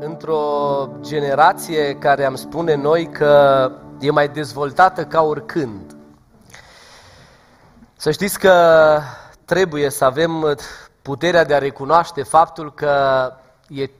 [0.00, 5.96] într-o generație care am spune noi că e mai dezvoltată ca oricând.
[7.96, 8.98] Să știți că
[9.44, 10.56] trebuie să avem
[11.02, 13.32] puterea de a recunoaște faptul că
[13.68, 13.90] e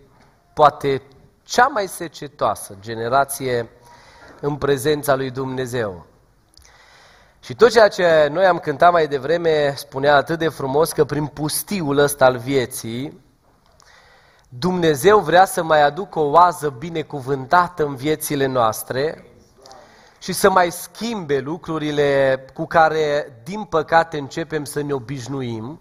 [0.55, 1.03] poate
[1.43, 3.69] cea mai secetoasă generație
[4.41, 6.07] în prezența lui Dumnezeu.
[7.41, 11.27] Și tot ceea ce noi am cântat mai devreme spunea atât de frumos că prin
[11.27, 13.27] pustiul ăsta al vieții,
[14.49, 19.25] Dumnezeu vrea să mai aducă o oază binecuvântată în viețile noastre
[20.19, 25.81] și să mai schimbe lucrurile cu care, din păcate, începem să ne obișnuim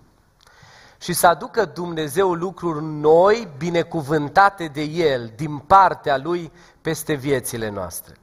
[0.99, 8.15] și să aducă Dumnezeu lucruri noi, binecuvântate de El, din partea Lui, peste viețile noastre.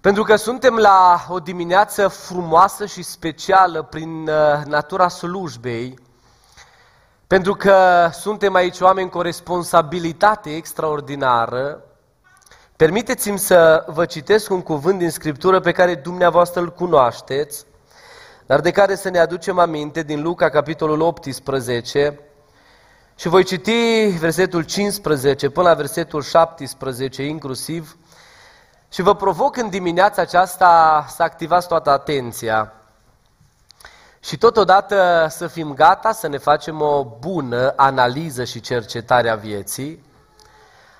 [0.00, 5.98] Pentru că suntem la o dimineață frumoasă și specială prin uh, natura slujbei,
[7.30, 11.82] pentru că suntem aici oameni cu o responsabilitate extraordinară,
[12.76, 17.64] permiteți-mi să vă citesc un cuvânt din Scriptură pe care dumneavoastră îl cunoașteți,
[18.46, 22.20] dar de care să ne aducem aminte din Luca, capitolul 18,
[23.16, 27.96] și voi citi versetul 15 până la versetul 17 inclusiv,
[28.92, 32.79] și vă provoc în dimineața aceasta să activați toată atenția
[34.20, 40.04] și totodată să fim gata să ne facem o bună analiză și cercetare a vieții.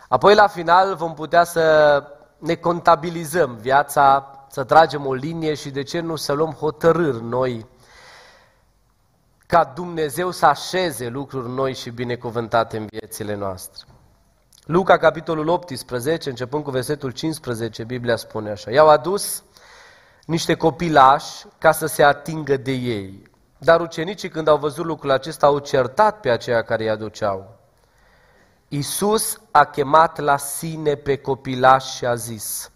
[0.09, 2.05] Apoi la final vom putea să
[2.39, 7.67] ne contabilizăm viața, să tragem o linie și de ce nu să luăm hotărâri noi
[9.47, 13.85] ca Dumnezeu să așeze lucruri noi și binecuvântate în viețile noastre.
[14.65, 18.71] Luca, capitolul 18, începând cu versetul 15, Biblia spune așa.
[18.71, 19.43] I-au adus
[20.31, 23.23] niște copilași ca să se atingă de ei.
[23.59, 27.59] Dar ucenicii, când au văzut lucrul acesta, au certat pe aceia care îi aduceau.
[28.69, 32.71] Iisus a chemat la sine pe copilași și a zis,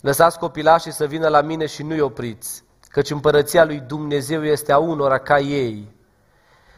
[0.00, 4.78] Lăsați copilașii să vină la mine și nu-i opriți, căci împărăția lui Dumnezeu este a
[4.78, 5.94] unora ca ei.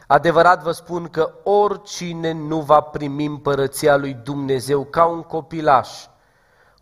[0.07, 5.91] Adevărat vă spun că oricine nu va primi împărăția lui Dumnezeu ca un copilaș,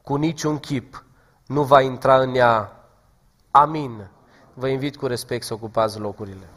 [0.03, 1.05] cu niciun chip,
[1.47, 2.79] nu va intra în ea.
[3.57, 4.09] Amin.
[4.55, 6.49] Vă invit cu respect să ocupați locurile.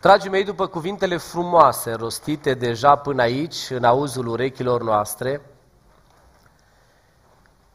[0.00, 5.40] Dragii mei, după cuvintele frumoase rostite deja până aici, în auzul urechilor noastre,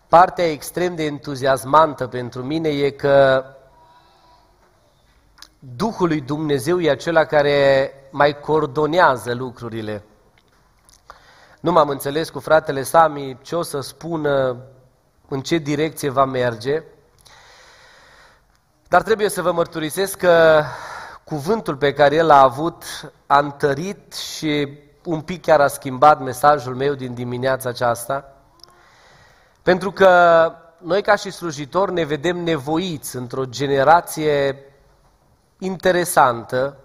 [0.08, 3.46] Partea extrem de entuziasmantă pentru mine e că
[5.60, 10.04] Duhul lui Dumnezeu e acela care mai coordonează lucrurile.
[11.66, 14.58] Nu m-am înțeles cu fratele Sami ce o să spună,
[15.28, 16.84] în ce direcție va merge,
[18.88, 20.64] dar trebuie să vă mărturisesc că
[21.24, 22.84] cuvântul pe care el a avut
[23.26, 28.30] a întărit și un pic chiar a schimbat mesajul meu din dimineața aceasta–
[29.64, 34.60] pentru că noi ca și slujitori ne vedem nevoiți într-o generație
[35.58, 36.78] interesantă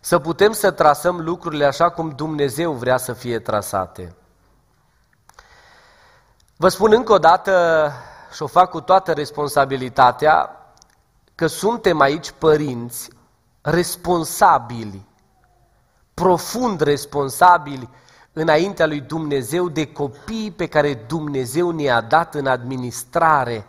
[0.00, 4.14] să putem să trasăm lucrurile așa cum Dumnezeu vrea să fie trasate.
[6.56, 7.92] Vă spun încă o dată
[8.32, 10.56] și o fac cu toată responsabilitatea
[11.34, 13.10] că suntem aici părinți
[13.60, 15.06] responsabili,
[16.14, 17.88] profund responsabili
[18.32, 23.66] înaintea lui Dumnezeu de copii pe care Dumnezeu ne-a dat în administrare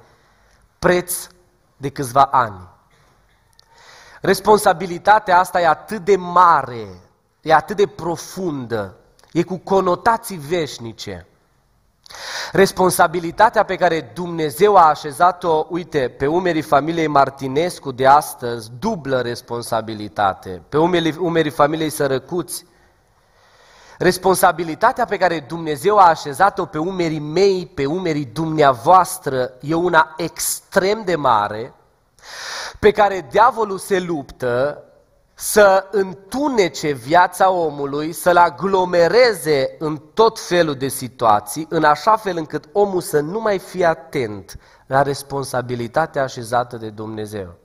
[0.80, 1.28] preț
[1.78, 2.71] de câțiva ani.
[4.22, 6.88] Responsabilitatea asta e atât de mare,
[7.42, 8.96] e atât de profundă,
[9.32, 11.26] e cu conotații veșnice.
[12.52, 20.62] Responsabilitatea pe care Dumnezeu a așezat-o, uite, pe umerii familiei Martinescu de astăzi, dublă responsabilitate,
[20.70, 22.66] pe umerii, umerii familiei Sărăcuți,
[23.98, 31.04] Responsabilitatea pe care Dumnezeu a așezat-o pe umerii mei, pe umerii dumneavoastră, e una extrem
[31.04, 31.74] de mare,
[32.80, 34.84] pe care diavolul se luptă
[35.34, 42.70] să întunece viața omului, să-l aglomereze în tot felul de situații, în așa fel încât
[42.72, 44.58] omul să nu mai fie atent
[44.88, 47.60] la responsabilitatea așezată de Dumnezeu.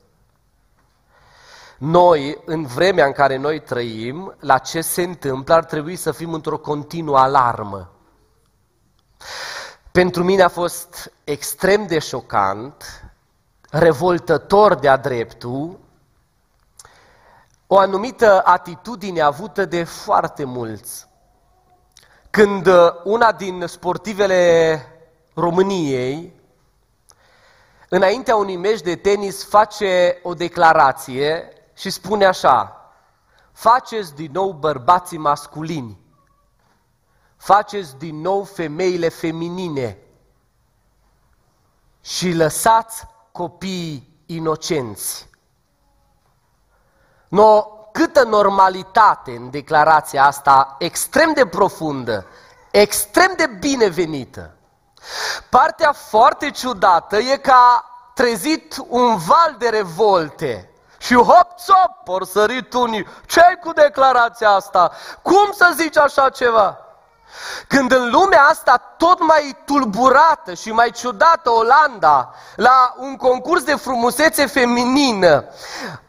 [1.79, 6.33] Noi, în vremea în care noi trăim, la ce se întâmplă, ar trebui să fim
[6.33, 7.91] într-o continuă alarmă.
[9.93, 12.85] Pentru mine a fost extrem de șocant,
[13.71, 15.79] revoltător de-a dreptul,
[17.67, 21.09] o anumită atitudine avută de foarte mulți.
[22.31, 22.69] Când
[23.05, 24.81] una din sportivele
[25.35, 26.33] României
[27.89, 32.91] înaintea unui meci de tenis, face o declarație și spune așa,
[33.53, 35.99] faceți din nou bărbații masculini,
[37.37, 39.99] faceți din nou femeile feminine
[42.01, 43.07] și lăsați
[43.37, 45.29] copiii inocenți.
[47.29, 47.61] No,
[47.93, 52.27] câtă normalitate în declarația asta extrem de profundă,
[52.71, 54.51] extrem de binevenită.
[55.51, 57.85] Partea foarte ciudată e că a
[58.15, 60.71] trezit un val de revolte.
[60.99, 63.07] Și hop, țop, or sărit unii.
[63.27, 64.93] ce cu declarația asta?
[65.23, 66.86] Cum să zici așa ceva?
[67.69, 73.75] Când în lumea asta tot mai tulburată și mai ciudată Olanda, la un concurs de
[73.75, 75.45] frumusețe feminină,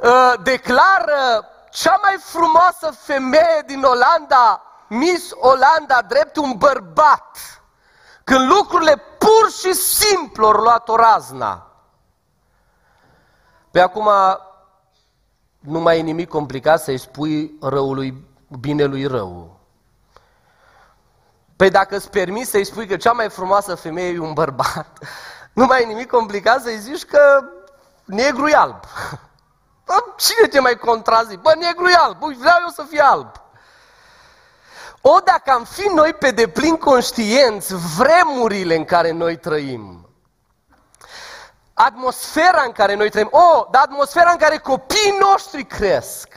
[0.02, 7.38] ă, declară cea mai frumoasă femeie din Olanda, Miss Olanda, drept un bărbat.
[8.24, 11.68] Când lucrurile pur și simplu au luat o razna.
[13.72, 14.10] Pe acum
[15.60, 18.25] nu mai e nimic complicat să-i spui răului
[18.60, 19.56] binelui rău.
[21.57, 24.98] Păi dacă îți permis să-i spui că cea mai frumoasă femeie e un bărbat,
[25.59, 27.44] nu mai e nimic complicat să-i zici că
[28.06, 28.83] negru e alb.
[29.86, 31.39] Bă, cine te mai contrazic?
[31.39, 33.31] Bă, negru e alb, vreau eu să fie alb.
[35.01, 40.09] O, dacă am fi noi pe deplin conștienți vremurile în care noi trăim,
[41.74, 46.27] atmosfera în care noi trăim, o, dar atmosfera în care copiii noștri cresc,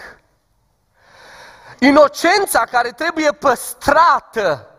[1.79, 4.70] inocența care trebuie păstrată,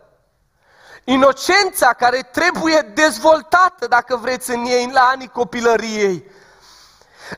[1.04, 6.24] inocența care trebuie dezvoltată, dacă vreți, în ei, la anii copilăriei,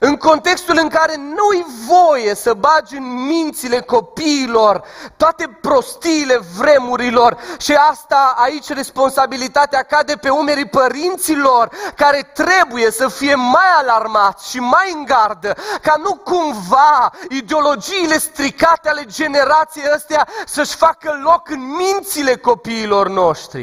[0.00, 4.84] în contextul în care nu-i voie să bagi în mințile copiilor
[5.16, 13.34] toate prostiile vremurilor și asta aici responsabilitatea cade pe umerii părinților care trebuie să fie
[13.34, 20.76] mai alarmați și mai în gardă ca nu cumva ideologiile stricate ale generației astea să-și
[20.76, 23.62] facă loc în mințile copiilor noștri.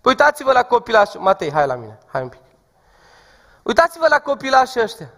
[0.00, 2.40] Păi uitați-vă la copilașii, Matei, hai la mine, hai un pic.
[3.62, 5.10] Uitați-vă la copilașii ăștia.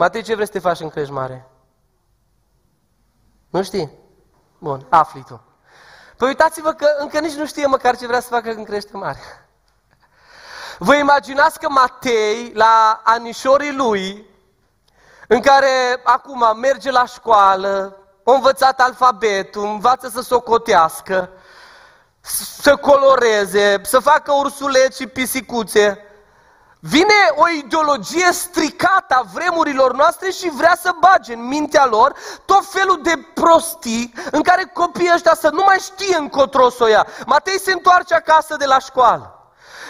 [0.00, 1.48] Matei, ce vrei să te faci în crești mare?
[3.50, 3.90] Nu știi?
[4.58, 5.42] Bun, afli tu.
[6.16, 9.20] Păi uitați-vă că încă nici nu știe măcar ce vrea să facă când crește mare.
[10.88, 14.26] Vă imaginați că Matei, la anișorii lui,
[15.28, 21.30] în care acum merge la școală, a învățat alfabetul, învață să socotească,
[22.60, 26.07] să coloreze, să facă ursuleți și pisicuțe,
[26.80, 32.12] Vine o ideologie stricată a vremurilor noastre și vrea să bage în mintea lor
[32.44, 36.86] tot felul de prostii în care copiii ăștia să nu mai știe încotro să o
[36.86, 37.06] ia.
[37.26, 39.37] Matei se întoarce acasă de la școală.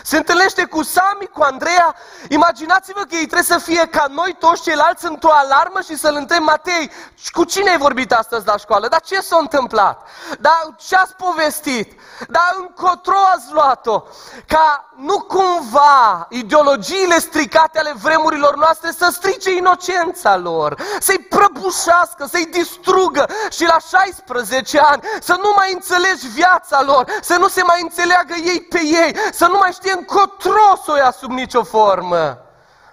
[0.09, 1.95] Se întâlnește cu Sami, cu Andreea.
[2.29, 6.43] Imaginați-vă că ei trebuie să fie ca noi toți ceilalți într-o alarmă și să-l întreb
[6.43, 6.91] Matei,
[7.31, 8.89] cu cine ai vorbit astăzi la școală?
[8.89, 10.09] Dar ce s-a întâmplat?
[10.41, 12.01] Dar ce ați povestit?
[12.29, 14.03] Dar încotro ați luat-o?
[14.47, 22.47] Ca nu cumva ideologiile stricate ale vremurilor noastre să strice inocența lor, să-i prăbușească, să-i
[22.47, 27.83] distrugă și la 16 ani să nu mai înțelegi viața lor, să nu se mai
[27.83, 32.39] înțeleagă ei pe ei, să nu mai știe încotro să o ia sub nicio formă.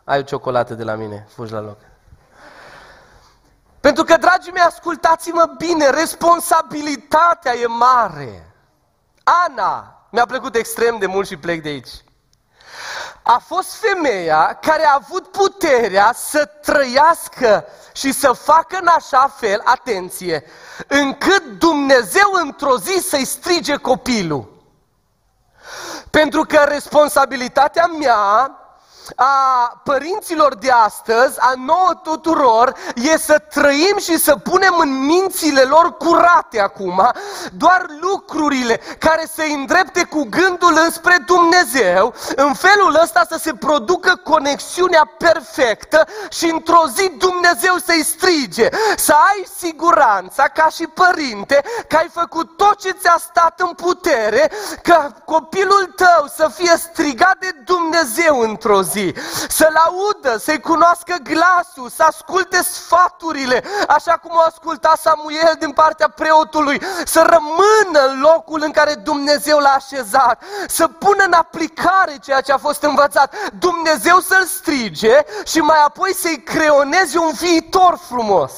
[0.04, 1.78] Ai o ciocolată de la mine, fugi la loc.
[3.80, 8.54] Pentru că, dragii mei, ascultați-mă bine, responsabilitatea e mare.
[9.24, 11.90] Ana, mi-a plăcut extrem de mult și plec de aici.
[13.21, 19.62] A fost femeia care a avut puterea să trăiască și să facă în așa fel,
[19.64, 20.44] atenție,
[20.88, 24.56] încât Dumnezeu într-o zi să-i strige copilul.
[26.16, 28.52] Pentru că responsabilitatea mea
[29.16, 35.62] a părinților de astăzi, a nouă tuturor, e să trăim și să punem în mințile
[35.62, 37.12] lor curate acum
[37.52, 44.16] doar lucrurile care se îndrepte cu gândul înspre Dumnezeu, în felul ăsta să se producă
[44.24, 51.95] conexiunea perfectă și într-o zi Dumnezeu să-i strige, să ai siguranța ca și părinte că
[51.95, 57.50] ai făcut tot ce ți-a stat în putere, ca copilul tău să fie strigat de
[57.66, 59.14] Dumnezeu într-o zi zi,
[59.49, 66.09] să-L audă, să-i cunoască glasul, să asculte sfaturile, așa cum o asculta Samuel din partea
[66.09, 72.42] preotului, să rămână în locul în care Dumnezeu l-a așezat, să pună în aplicare ceea
[72.42, 78.52] ce a fost învățat, Dumnezeu să-l strige și mai apoi să-i creoneze un viitor frumos.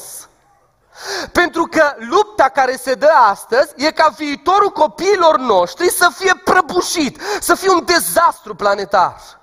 [1.32, 7.20] Pentru că lupta care se dă astăzi e ca viitorul copiilor noștri să fie prăbușit,
[7.40, 9.37] să fie un dezastru planetar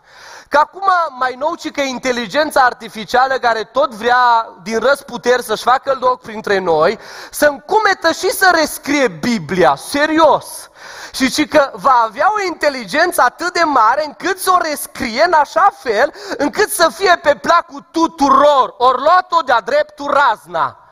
[0.55, 0.87] Că acum
[1.19, 6.59] mai nou ci că inteligența artificială care tot vrea din răsputeri să-și facă loc printre
[6.59, 6.99] noi,
[7.31, 10.69] să încumetă și să rescrie Biblia, serios.
[11.13, 15.33] Și ci că va avea o inteligență atât de mare încât să o rescrie în
[15.33, 18.75] așa fel încât să fie pe placul tuturor.
[18.77, 20.84] Ori luat-o de-a dreptul razna.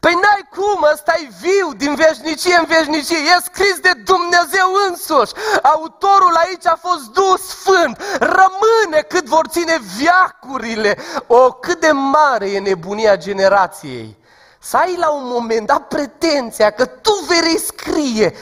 [0.00, 5.32] Păi n-ai cum, ăsta e viu din veșnicie în veșnicie, e scris de Dumnezeu însuși.
[5.62, 10.98] Autorul aici a fost dus sfânt, rămâne cât vor ține viacurile.
[11.26, 14.16] O, cât de mare e nebunia generației.
[14.60, 18.34] Să ai la un moment dat pretenția că tu vei rescrie.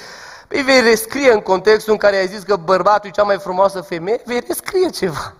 [0.48, 3.80] Păi vei rescrie în contextul în care ai zis că bărbatul e cea mai frumoasă
[3.80, 5.34] femeie, vei rescrie ceva.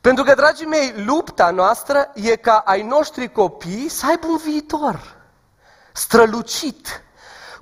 [0.00, 5.16] Pentru că, dragii mei, lupta noastră e ca ai noștri copii să aibă un viitor
[5.92, 7.02] strălucit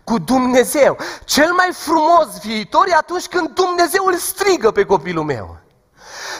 [0.04, 0.96] cu Dumnezeu.
[1.24, 5.56] Cel mai frumos viitor e atunci când Dumnezeu îl strigă pe copilul meu.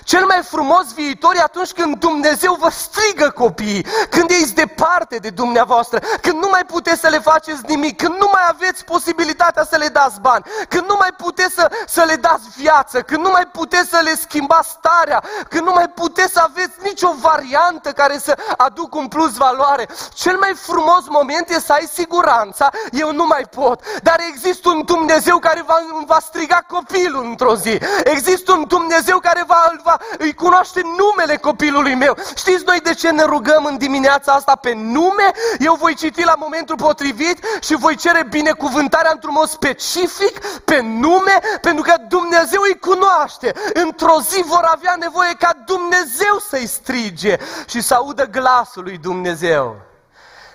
[0.05, 5.31] Cel mai frumos viitor e atunci când Dumnezeu vă strigă copiii, când ești departe de
[5.31, 9.77] dumneavoastră, când nu mai puteți să le faceți nimic, când nu mai aveți posibilitatea să
[9.77, 13.47] le dați bani, când nu mai puteți să, să le dați viață, când nu mai
[13.47, 18.39] puteți să le schimbați starea, când nu mai puteți să aveți nicio variantă care să
[18.57, 19.89] aducă un plus valoare.
[20.15, 24.83] Cel mai frumos moment e să ai siguranța, eu nu mai pot, dar există un
[24.85, 25.77] Dumnezeu care va,
[26.07, 27.79] va striga copilul într-o zi.
[28.05, 32.17] Există un Dumnezeu care va, va îi cunoaște numele copilului meu.
[32.37, 35.31] Știți noi de ce ne rugăm în dimineața asta pe nume?
[35.59, 41.39] Eu voi citi la momentul potrivit și voi cere binecuvântarea într-un mod specific pe nume,
[41.61, 43.53] pentru că Dumnezeu îi cunoaște.
[43.73, 47.37] Într-o zi vor avea nevoie ca Dumnezeu să-i strige
[47.67, 49.77] și să audă glasul lui Dumnezeu.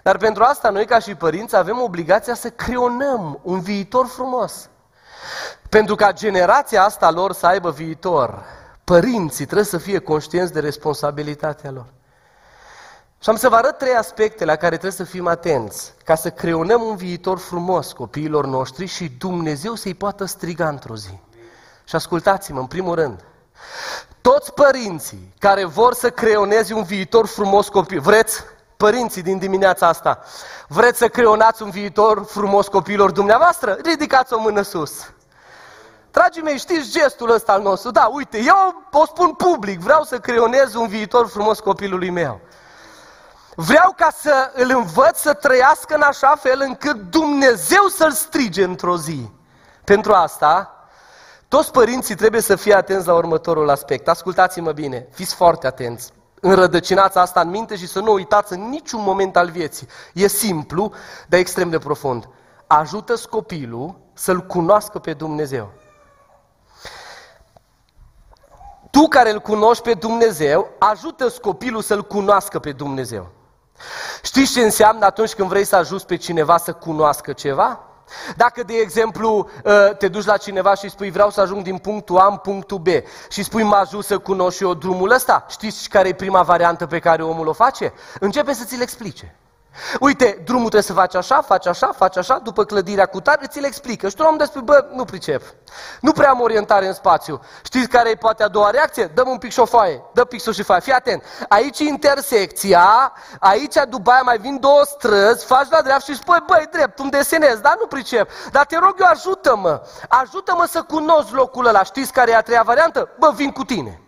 [0.04, 4.70] Dar pentru asta noi ca și părinți avem obligația să creonăm un viitor frumos.
[5.70, 8.44] Pentru ca generația asta lor să aibă viitor
[8.84, 11.86] părinții trebuie să fie conștienți de responsabilitatea lor.
[13.20, 16.30] Și am să vă arăt trei aspecte la care trebuie să fim atenți, ca să
[16.30, 21.20] creionăm un viitor frumos copiilor noștri și Dumnezeu să-i poată striga într-o zi.
[21.84, 23.24] Și ascultați-mă, în primul rând,
[24.22, 28.44] toți părinții care vor să creioneze un viitor frumos copil, vreți,
[28.78, 30.24] părinții din dimineața asta,
[30.68, 33.78] vreți să creonați un viitor frumos copiilor dumneavoastră?
[33.84, 34.92] Ridicați o mână sus.
[36.14, 37.92] Dragii mei, știți gestul ăsta al nostru?
[37.92, 42.40] Da, uite, eu o spun public, vreau să creionez un viitor frumos copilului meu.
[43.56, 48.98] Vreau ca să îl învăț să trăiască în așa fel încât Dumnezeu să-l strige într-o
[48.98, 49.30] zi.
[49.84, 50.86] Pentru asta,
[51.48, 54.08] toți părinții trebuie să fie atenți la următorul aspect.
[54.08, 56.12] Ascultați-mă bine, fiți foarte atenți.
[56.42, 59.88] Înrădăcinați asta în minte și să nu uitați în niciun moment al vieții.
[60.14, 60.92] E simplu,
[61.28, 62.30] dar extrem de profund.
[62.68, 65.82] Ajută-ți copilul să-L cunoască pe Dumnezeu.
[68.94, 73.30] Tu care îl cunoști pe Dumnezeu, ajută copilul să-l cunoască pe Dumnezeu.
[74.24, 77.80] Știți ce înseamnă atunci când vrei să ajuți pe cineva să cunoască ceva?
[78.36, 82.18] Dacă, de exemplu, ă, te duci la cineva și spui vreau să ajung din punctul
[82.18, 82.88] A în punctul B
[83.30, 86.86] și spui mă ajut să cunosc și eu drumul ăsta, știți care e prima variantă
[86.86, 87.94] pe care omul o face?
[88.20, 89.36] Începe să ți-l explice.
[90.00, 93.64] Uite, drumul trebuie să faci așa, faci așa, faci așa, după clădirea cu tare, ți-l
[93.64, 94.10] explică.
[94.10, 95.42] Și tu la un spui, bă, nu pricep.
[96.00, 97.42] Nu prea am orientare în spațiu.
[97.64, 99.06] Știți care e poate a doua reacție?
[99.06, 100.04] Dăm un pic și o foaie.
[100.14, 100.82] Dă pixul și foaie.
[100.82, 101.24] Fii atent.
[101.48, 106.44] Aici e intersecția, aici după aia mai vin două străzi, faci la dreapta și spui,
[106.46, 108.30] băi, drept, îmi desenez, dar nu pricep.
[108.52, 109.82] Dar te rog eu, ajută-mă.
[110.08, 111.84] Ajută-mă să cunosc locul ăla.
[111.84, 113.10] Știți care e a treia variantă?
[113.20, 114.03] Bă, vin cu tine.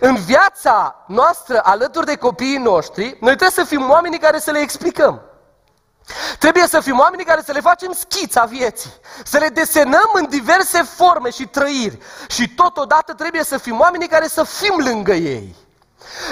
[0.00, 4.58] În viața noastră, alături de copiii noștri, noi trebuie să fim oamenii care să le
[4.58, 5.22] explicăm.
[6.38, 8.94] Trebuie să fim oamenii care să le facem schița vieții,
[9.24, 14.26] să le desenăm în diverse forme și trăiri și totodată trebuie să fim oamenii care
[14.26, 15.56] să fim lângă ei.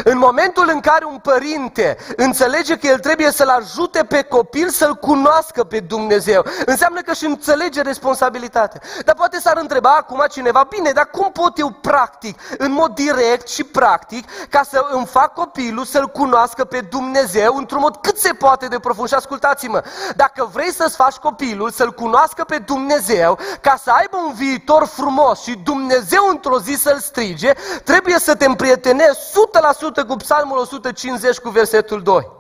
[0.04, 4.94] În momentul în care un părinte înțelege că el trebuie să-l ajute pe copil să-l
[4.94, 8.80] cunoască pe Dumnezeu, înseamnă că și înțelege responsabilitatea.
[9.04, 13.48] Dar poate s-ar întreba acum cineva, bine, dar cum pot eu practic, în mod direct
[13.48, 18.32] și practic, ca să îmi fac copilul să-l cunoască pe Dumnezeu într-un mod cât se
[18.32, 19.08] poate de profund?
[19.08, 19.82] Și ascultați-mă,
[20.16, 25.42] dacă vrei să-ți faci copilul să-l cunoască pe Dumnezeu, ca să aibă un viitor frumos
[25.42, 27.52] și Dumnezeu într-o zi să-l strige,
[27.84, 29.18] trebuie să te împrietenezi
[29.58, 29.61] 100%
[30.06, 32.30] cu Psalmul 150 cu versetul 2.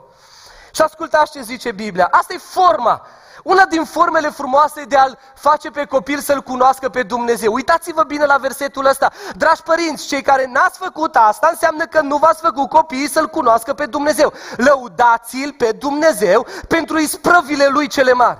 [0.72, 2.08] Și ascultați ce zice Biblia.
[2.10, 3.06] Asta e forma.
[3.42, 7.52] Una din formele frumoase de a-l face pe copil să-l cunoască pe Dumnezeu.
[7.52, 9.10] Uitați-vă bine la versetul ăsta.
[9.36, 13.72] Dragi părinți, cei care n-ați făcut asta înseamnă că nu v-ați făcut copiii să-l cunoască
[13.72, 14.32] pe Dumnezeu.
[14.56, 18.38] Lăudați-l pe Dumnezeu pentru isprăvile lui cele mari.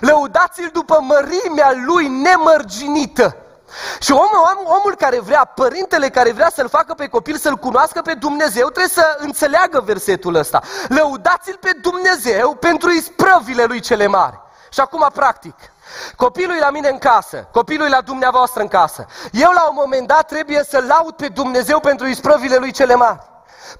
[0.00, 3.36] Lăudați-l după mărimea lui nemărginită.
[4.00, 8.14] Și omul, omul care vrea, părintele care vrea să-l facă pe copil să-l cunoască pe
[8.14, 10.60] Dumnezeu, trebuie să înțeleagă versetul ăsta.
[10.88, 14.40] Lăudați-l pe Dumnezeu pentru isprăvile lui cele mari.
[14.72, 15.54] Și acum, practic,
[16.16, 19.06] copilul e la mine în casă, copilul e la dumneavoastră în casă.
[19.32, 23.29] Eu, la un moment dat, trebuie să laud pe Dumnezeu pentru isprăvile lui cele mari.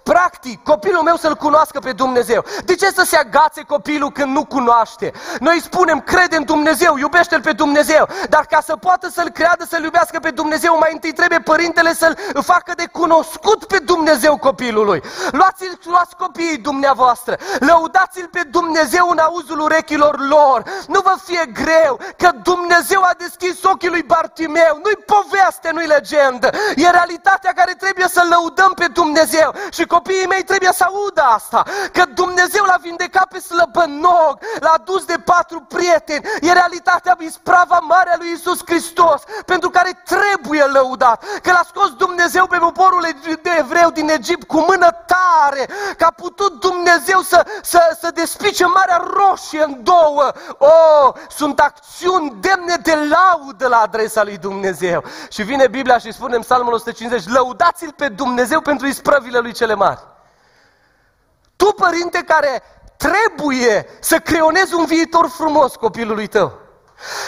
[0.03, 2.45] Practic, copilul meu să-L cunoască pe Dumnezeu.
[2.65, 5.13] De ce să se agațe copilul când nu cunoaște?
[5.41, 8.09] Noi spunem, crede în Dumnezeu, iubește-L pe Dumnezeu.
[8.29, 12.19] Dar ca să poată să-L creadă, să-L iubească pe Dumnezeu, mai întâi trebuie părintele să-L
[12.43, 15.03] facă de cunoscut pe Dumnezeu copilului.
[15.31, 20.63] Luați, luați copiii dumneavoastră, lăudați-L pe Dumnezeu în auzul urechilor lor.
[20.87, 24.81] Nu vă fie greu că Dumnezeu a deschis ochii lui Bartimeu.
[24.83, 26.51] Nu-i poveste, nu-i legendă.
[26.77, 29.55] E realitatea care trebuie să lăudăm pe Dumnezeu.
[29.71, 35.05] Și copiii mei trebuie să audă asta, că Dumnezeu l-a vindecat pe slăbănog, l-a dus
[35.05, 41.25] de patru prieteni, e realitatea isprava mare a lui Isus Hristos, pentru care trebuie lăudat,
[41.43, 43.07] că l-a scos Dumnezeu pe poporul
[43.43, 48.65] de evreu din Egipt cu mână tare, că a putut Dumnezeu să, să, să despice
[48.67, 50.33] Marea Roșie în două.
[50.59, 55.05] Oh, sunt acțiuni demne de laudă la adresa lui Dumnezeu.
[55.31, 59.70] Și vine Biblia și spune în Psalmul 150, lăudați-l pe Dumnezeu pentru isprăvile lui cele
[59.75, 60.01] mari.
[61.57, 62.63] Tu, părinte, care
[62.97, 66.59] trebuie să creionezi un viitor frumos copilului tău,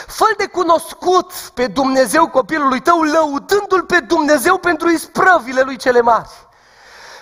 [0.06, 6.28] fă de cunoscut pe Dumnezeu copilului tău, lăudându-l pe Dumnezeu pentru isprăvile lui cele mari.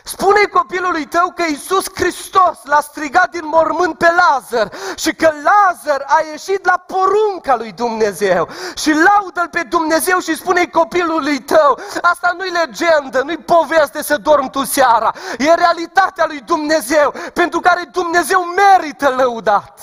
[0.04, 6.04] Spune copilului tău că Iisus Hristos l-a strigat din mormânt pe Lazar și că Lazar
[6.06, 12.34] a ieșit la porunca lui Dumnezeu și laudă-l pe Dumnezeu și spune copilului tău, asta
[12.36, 18.40] nu-i legendă, nu-i poveste să dormi tu seara, e realitatea lui Dumnezeu pentru care Dumnezeu
[18.44, 19.80] merită lăudat.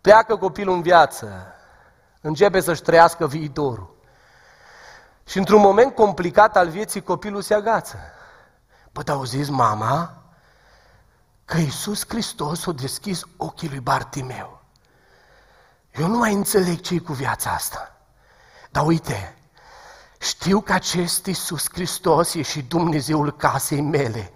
[0.00, 1.54] Pleacă copilul în viață,
[2.20, 3.96] începe să-și trăiască viitorul.
[5.24, 7.96] Și într-un moment complicat al vieții copilul se agață.
[8.92, 10.22] Păi, auziți, mama,
[11.44, 14.62] că Iisus Hristos a deschis ochii lui Bartimeu.
[15.94, 17.96] Eu nu mai înțeleg ce cu viața asta.
[18.70, 19.36] Dar uite,
[20.18, 24.32] știu că acest Iisus Hristos e și Dumnezeul casei mele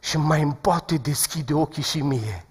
[0.00, 2.46] și mai îmi poate deschide ochii și mie.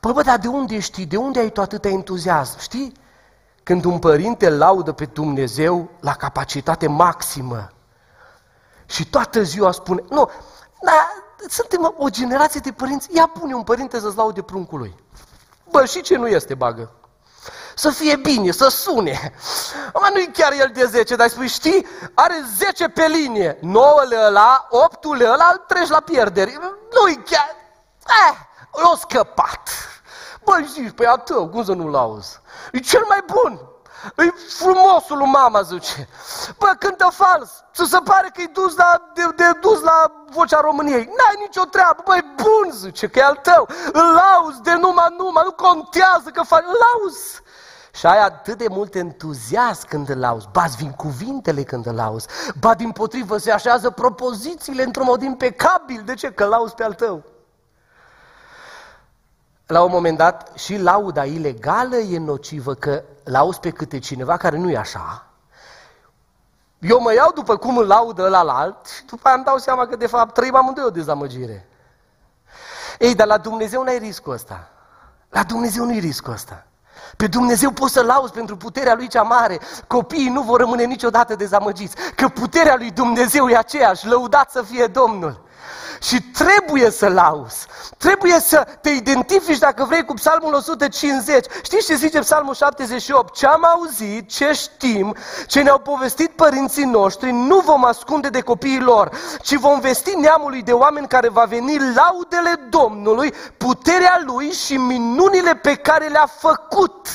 [0.00, 1.06] Păi bă, dar de unde știi?
[1.06, 2.58] De unde ai tu atâta entuziasm?
[2.58, 2.92] Știi?
[3.62, 7.72] Când un părinte laudă pe Dumnezeu la capacitate maximă,
[8.92, 10.30] și toată ziua spune, nu,
[10.82, 11.08] dar
[11.48, 14.94] suntem o generație de părinți, ia pune un părinte să-ți laude pruncul lui.
[15.70, 16.90] Bă, și ce nu este bagă?
[17.74, 19.34] Să fie bine, să sune.
[19.94, 23.58] Mă, nu-i chiar el de 10, dar spui, știi, are 10 pe linie.
[23.60, 26.58] 9 ăla, 8 ăla, îl treci la pierderi.
[26.92, 27.56] Nu-i chiar...
[28.28, 28.38] Eh,
[28.72, 29.68] l-a scăpat.
[30.44, 32.40] Băi, zici, păi a tău, cum să nu-l auzi?
[32.72, 33.71] E cel mai bun.
[34.16, 36.08] E frumosul lui mama, zice.
[36.58, 37.50] Bă, cântă fals.
[37.70, 41.04] Să se pare că e dus la, de, de dus la vocea României.
[41.04, 42.02] N-ai nicio treabă.
[42.04, 43.68] Băi, bun, zice, că e al tău.
[43.92, 45.42] Îl auzi de numai numai.
[45.44, 46.64] Nu contează că faci.
[46.66, 47.40] Îl auzi.
[47.94, 52.26] Și ai atât de mult entuziasm când îl auzi, ba vin cuvintele când îl auzi,
[52.60, 56.02] ba din potrivă se așează propozițiile într-un mod impecabil.
[56.04, 56.30] De ce?
[56.30, 57.31] Că îl auzi pe al tău
[59.72, 64.56] la un moment dat și lauda ilegală e nocivă, că lauzi pe câte cineva care
[64.56, 65.26] nu e așa.
[66.78, 69.58] Eu mă iau după cum îl laudă ăla la alt și după aia îmi dau
[69.58, 71.68] seama că de fapt trăim amândoi o dezamăgire.
[72.98, 74.68] Ei, dar la Dumnezeu n-ai riscul ăsta.
[75.30, 76.66] La Dumnezeu nu-i riscul ăsta.
[77.16, 79.60] Pe Dumnezeu poți să lauzi pentru puterea Lui cea mare.
[79.86, 81.96] Copiii nu vor rămâne niciodată dezamăgiți.
[82.16, 84.06] Că puterea Lui Dumnezeu e aceeași.
[84.06, 85.40] Lăudat să fie Domnul.
[86.02, 87.66] Și trebuie să lauzi.
[87.98, 91.44] Trebuie să te identifici, dacă vrei, cu Psalmul 150.
[91.62, 93.34] Știți ce zice Psalmul 78?
[93.34, 98.80] Ce am auzit, ce știm, ce ne-au povestit părinții noștri, nu vom ascunde de copiii
[98.80, 99.10] lor,
[99.42, 105.54] ci vom vesti neamului de oameni care va veni laudele Domnului, puterea Lui și minunile
[105.54, 107.08] pe care le-a făcut.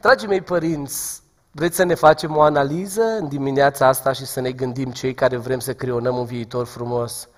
[0.00, 1.21] Dragii mei părinți,
[1.52, 5.36] Vreți să ne facem o analiză în dimineața asta și să ne gândim cei care
[5.36, 7.28] vrem să creionăm un viitor frumos?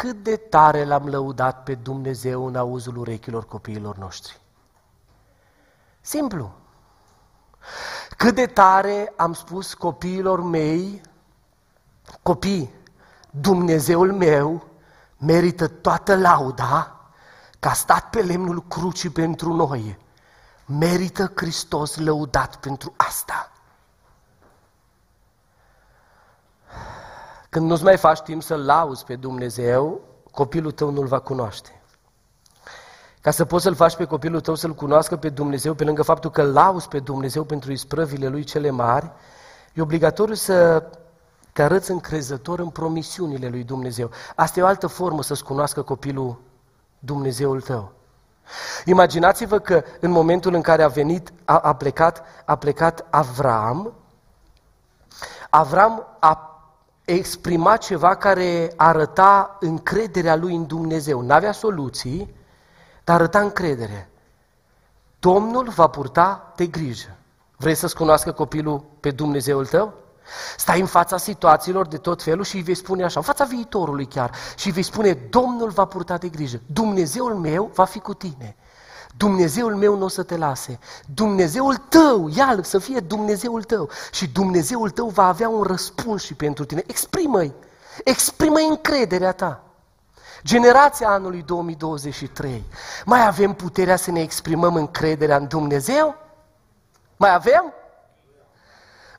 [0.00, 4.40] cât de tare l-am lăudat pe Dumnezeu în auzul urechilor copiilor noștri.
[6.00, 6.52] Simplu.
[8.16, 11.00] Cât de tare am spus copiilor mei,
[12.22, 12.70] copii,
[13.30, 14.66] Dumnezeul meu
[15.16, 17.00] merită toată lauda
[17.58, 19.98] că a stat pe lemnul crucii pentru noi.
[20.78, 23.52] Merită Hristos lăudat pentru asta.
[27.48, 31.82] Când nu-ți mai faci timp să lauzi pe Dumnezeu, copilul tău nu-L va cunoaște.
[33.20, 36.30] Ca să poți să-L faci pe copilul tău să-L cunoască pe Dumnezeu, pe lângă faptul
[36.30, 39.10] că lauzi pe Dumnezeu pentru isprăvile Lui cele mari,
[39.74, 40.84] e obligatoriu să
[41.52, 44.10] te arăți încrezător în promisiunile Lui Dumnezeu.
[44.34, 46.40] Asta e o altă formă să-ți cunoască copilul
[46.98, 47.92] Dumnezeul tău.
[48.84, 53.94] Imaginați-vă că în momentul în care a venit, a, a plecat, a plecat Avram,
[55.50, 56.62] Avram a
[57.04, 61.20] exprimat ceva care arăta încrederea lui în Dumnezeu.
[61.20, 62.34] N-avea soluții,
[63.04, 64.10] dar arăta încredere.
[65.18, 67.16] Domnul va purta de grijă.
[67.56, 69.94] Vrei să-ți cunoască copilul pe Dumnezeul tău?
[70.56, 74.06] Stai în fața situațiilor de tot felul și îi vei spune așa, în fața viitorului
[74.06, 78.14] chiar, și îi vei spune, Domnul va purta de grijă, Dumnezeul meu va fi cu
[78.14, 78.56] tine.
[79.16, 80.78] Dumnezeul meu nu o să te lase.
[81.14, 83.88] Dumnezeul tău, ia să fie Dumnezeul tău.
[84.12, 86.82] Și Dumnezeul tău va avea un răspuns și pentru tine.
[86.86, 87.52] Exprimă-i,
[88.04, 89.62] exprimă-i încrederea ta.
[90.44, 92.64] Generația anului 2023,
[93.04, 96.14] mai avem puterea să ne exprimăm încrederea în Dumnezeu?
[97.16, 97.74] Mai avem?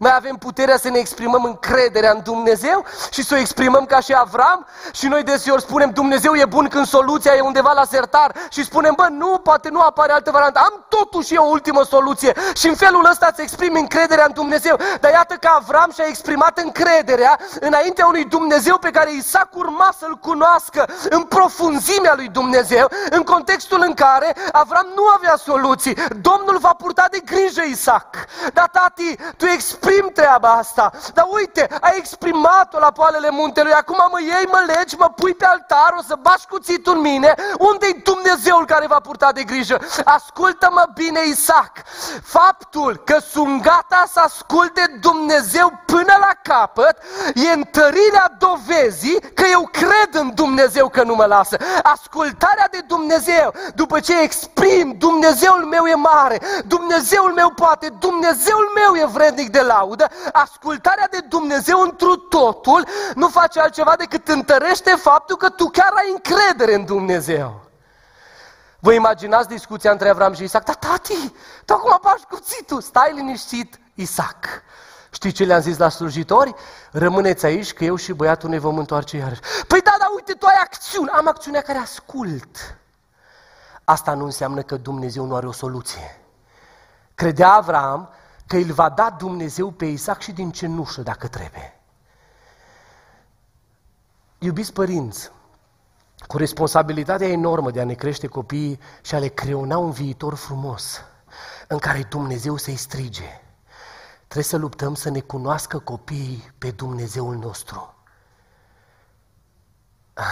[0.04, 4.14] Mai avem puterea să ne exprimăm încrederea în Dumnezeu și să o exprimăm ca și
[4.14, 8.64] Avram și noi deseori spunem Dumnezeu e bun când soluția e undeva la sertar și
[8.64, 12.68] spunem, bă, nu, poate nu apare altă variantă, am totuși eu o ultimă soluție și
[12.68, 14.80] în felul ăsta îți exprimi încrederea în Dumnezeu.
[15.00, 20.18] Dar iată că Avram și-a exprimat încrederea înaintea unui Dumnezeu pe care Isaac urma să-l
[20.22, 25.98] cunoască în profunzimea lui Dumnezeu, în contextul în care Avram nu avea soluții.
[26.22, 28.16] Domnul va purta de grijă Isaac.
[28.54, 30.92] Dar tati, tu exprimi exprim treaba asta.
[31.14, 35.46] Dar uite, ai exprimat-o la poalele muntelui, acum mă iei, mă legi, mă pui pe
[35.46, 37.34] altar, o să bași cuțitul în mine.
[37.58, 39.80] Unde-i Dumnezeul care va purta de grijă?
[40.04, 41.72] Ascultă-mă bine, Isaac.
[42.24, 46.98] Faptul că sunt gata să asculte Dumnezeu până la capăt
[47.34, 51.58] e întărirea dovezii că eu cred în Dumnezeu că nu mă lasă.
[51.84, 59.04] Ascultarea de Dumnezeu, după ce exprim, Dumnezeul meu e mare, Dumnezeul meu poate, Dumnezeul meu
[59.04, 64.96] e vrednic de la laudă, ascultarea de Dumnezeu întru totul nu face altceva decât întărește
[64.96, 67.62] faptul că tu chiar ai încredere în Dumnezeu.
[68.80, 70.66] Vă imaginați discuția între Avram și Isaac?
[70.66, 71.34] Da, tati,
[71.66, 74.46] tu acum bași cuțitul, stai liniștit, Isaac.
[75.14, 76.56] Știi ce le-am zis la slujitori?
[76.92, 79.42] Rămâneți aici că eu și băiatul ne vom întoarce iarăși.
[79.68, 81.12] Păi da, da, uite, tu ai acțiune.
[81.12, 82.78] Am acțiunea care ascult.
[83.84, 86.22] Asta nu înseamnă că Dumnezeu nu are o soluție.
[87.16, 88.10] Credea Avram
[88.52, 91.80] că îl va da Dumnezeu pe Isaac și din cenușă dacă trebuie.
[94.40, 95.32] Iubiți părinți,
[96.28, 101.02] cu responsabilitatea enormă de a ne crește copiii și a le creona un viitor frumos,
[101.68, 103.42] în care Dumnezeu să-i strige.
[104.18, 107.96] Trebuie să luptăm să ne cunoască copiii pe Dumnezeul nostru.
[110.14, 110.26] Ah,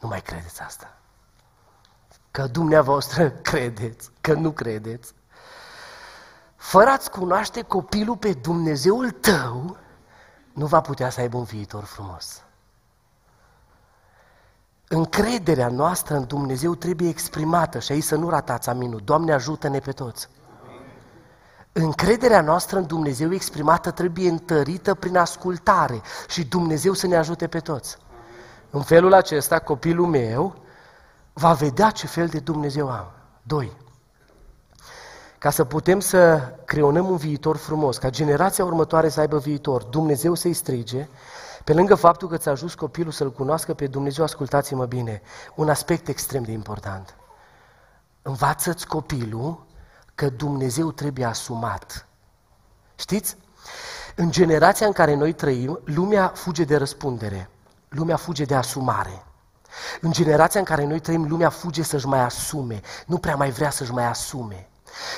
[0.00, 0.98] nu mai credeți asta.
[2.30, 5.14] Că dumneavoastră credeți, că nu credeți
[6.62, 9.76] fără a-ți cunoaște copilul pe Dumnezeul tău,
[10.52, 12.42] nu va putea să aibă un viitor frumos.
[14.88, 19.00] Încrederea noastră în Dumnezeu trebuie exprimată și aici să nu ratați aminul.
[19.04, 20.28] Doamne ajută-ne pe toți.
[21.72, 27.60] Încrederea noastră în Dumnezeu exprimată trebuie întărită prin ascultare și Dumnezeu să ne ajute pe
[27.60, 27.96] toți.
[28.70, 30.56] În felul acesta, copilul meu
[31.32, 33.12] va vedea ce fel de Dumnezeu am.
[33.42, 33.72] Doi
[35.42, 40.34] ca să putem să creonăm un viitor frumos, ca generația următoare să aibă viitor, Dumnezeu
[40.34, 41.08] să-i strige,
[41.64, 45.22] pe lângă faptul că ți-a ajuns copilul să-L cunoască pe Dumnezeu, ascultați-mă bine,
[45.54, 47.16] un aspect extrem de important.
[48.22, 49.66] Învață-ți copilul
[50.14, 52.06] că Dumnezeu trebuie asumat.
[52.94, 53.36] Știți?
[54.16, 57.50] În generația în care noi trăim, lumea fuge de răspundere,
[57.88, 59.24] lumea fuge de asumare.
[60.00, 63.70] În generația în care noi trăim, lumea fuge să-și mai asume, nu prea mai vrea
[63.70, 64.66] să-și mai asume.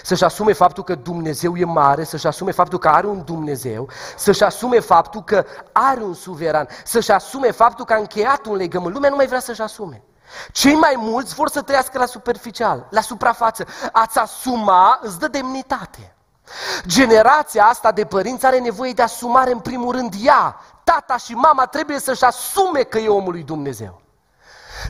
[0.02, 4.42] Să-și asume faptul că Dumnezeu e mare, să-și asume faptul că are un Dumnezeu, să-și
[4.42, 8.94] asume faptul că are un suveran, să-și asume faptul că a încheiat un legământ.
[8.94, 10.02] Lumea nu mai vrea să-și asume.
[10.52, 13.66] Cei mai mulți vor să trăiască la superficial, la suprafață.
[13.92, 16.14] Ați asuma îți dă demnitate.
[16.86, 20.56] Generația asta de părinți are nevoie de asumare în primul rând ea.
[20.84, 24.03] Tata și mama trebuie să-și asume că e omul lui Dumnezeu.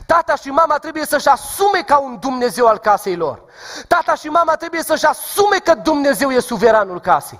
[0.05, 3.43] Tata și mama trebuie să-și asume ca un Dumnezeu al casei lor.
[3.87, 7.39] Tata și mama trebuie să-și asume că Dumnezeu e suveranul casei.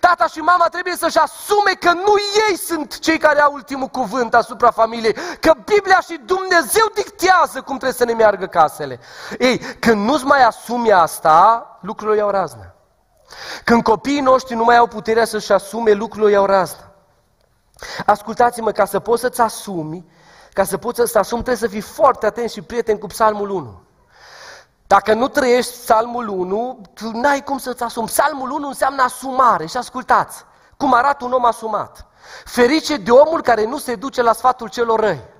[0.00, 2.14] Tata și mama trebuie să-și asume că nu
[2.48, 7.76] ei sunt cei care au ultimul cuvânt asupra familiei, că Biblia și Dumnezeu dictează cum
[7.76, 9.00] trebuie să ne meargă casele.
[9.38, 12.74] Ei, când nu-ți mai asumi asta, lucrurile iau raznă.
[13.64, 16.92] Când copiii noștri nu mai au puterea să-și asume, lucrurile iau raznă.
[18.06, 20.06] Ascultați-mă, ca să poți să-ți asumi,
[20.52, 23.82] ca să poți să asumi, trebuie să fii foarte atent și prieten cu Psalmul 1.
[24.86, 28.06] Dacă nu trăiești psalmul 1, tu n-ai cum să-ți asumi.
[28.06, 30.44] Psalmul 1 înseamnă asumare și ascultați
[30.76, 32.06] cum arată un om asumat.
[32.44, 35.32] Ferice de omul care nu se duce la sfatul celor răi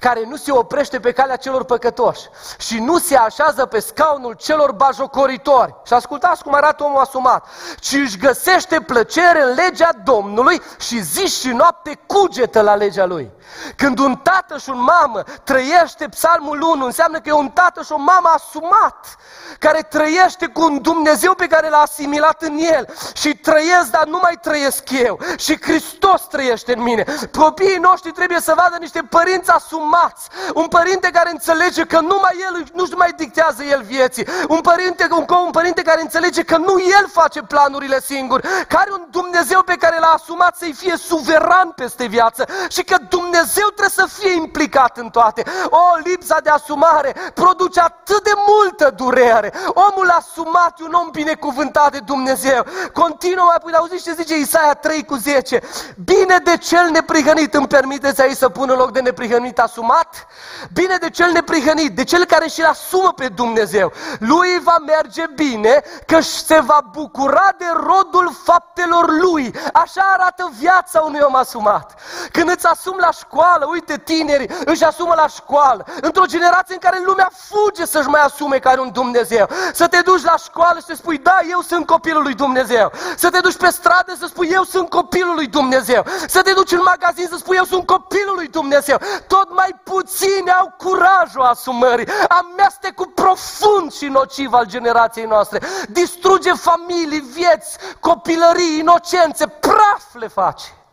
[0.00, 4.72] care nu se oprește pe calea celor păcătoși și nu se așează pe scaunul celor
[4.72, 5.74] bajocoritori.
[5.86, 7.46] Și ascultați cum arată omul asumat.
[7.78, 13.30] Ci își găsește plăcere în legea Domnului și zi și noapte cugetă la legea lui.
[13.76, 17.92] Când un tată și un mamă trăiește psalmul 1, înseamnă că e un tată și
[17.92, 19.16] o mamă asumat,
[19.58, 22.94] care trăiește cu un Dumnezeu pe care l-a asimilat în el.
[23.14, 25.20] Și trăiesc, dar nu mai trăiesc eu.
[25.38, 27.04] Și Hristos trăiește în mine.
[27.38, 30.28] Copiii noștri trebuie să vadă niște părinți asumați.
[30.54, 34.26] Un părinte care înțelege că numai el nu-și mai dictează el vieții.
[34.48, 38.40] Un părinte, un, un părinte care înțelege că nu el face planurile singur.
[38.68, 42.46] Care un Dumnezeu pe care l-a asumat să-i fie suveran peste viață.
[42.68, 43.33] Și că Dumnezeu
[43.76, 45.42] trebuie să fie implicat în toate.
[45.70, 49.52] O, lipsa de asumare produce atât de multă durere.
[49.68, 52.64] Omul asumat e un om binecuvântat de Dumnezeu.
[52.92, 55.60] Continuă mai putea auzi ce zice Isaia 3 cu 10.
[56.04, 60.26] Bine de cel neprihănit, îmi permiteți aici să pun în loc de neprihănit neprihănit asumat?
[60.72, 63.92] Bine de cel neprihănit, de cel care și-l asumă pe Dumnezeu.
[64.18, 69.54] Lui va merge bine că se va bucura de rodul faptelor lui.
[69.72, 72.00] Așa arată viața unui om asumat.
[72.32, 77.02] Când îți asumi la școală, uite tineri își asumă la școală, într-o generație în care
[77.04, 79.48] lumea fuge să-și mai asume care un Dumnezeu.
[79.72, 82.92] Să te duci la școală și să spui, da, eu sunt copilul lui Dumnezeu.
[83.16, 86.04] Să te duci pe stradă să spui, eu sunt copilul lui Dumnezeu.
[86.26, 90.50] Să te duci în magazin să spui, eu sunt copilul lui Dumnezeu tot mai puțini
[90.50, 92.08] au curajul asumării.
[92.28, 95.60] Amestecul profund și nociv al generației noastre.
[95.88, 100.83] Distruge familii, vieți, copilării, inocențe, praf le face.